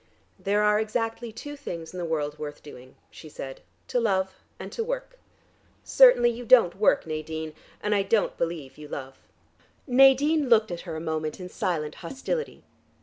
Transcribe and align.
"There 0.39 0.63
are 0.63 0.79
exactly 0.79 1.31
two 1.31 1.55
things 1.55 1.93
in 1.93 1.99
the 1.99 2.05
world 2.05 2.39
worth 2.39 2.63
doing," 2.63 2.95
she 3.11 3.29
said, 3.29 3.61
"to 3.89 3.99
love 3.99 4.33
and 4.59 4.71
to 4.71 4.83
work. 4.83 5.19
Certainly 5.83 6.31
you 6.31 6.43
don't 6.43 6.75
work, 6.77 7.05
Nadine, 7.05 7.53
and 7.83 7.93
I 7.93 8.01
don't 8.01 8.35
believe 8.35 8.79
you 8.79 8.87
love." 8.87 9.19
Nadine 9.85 10.49
looked 10.49 10.71
at 10.71 10.81
her 10.89 10.95
a 10.95 10.99
moment 10.99 11.39
in 11.39 11.49
silent 11.49 11.93
hostility. 12.01 12.63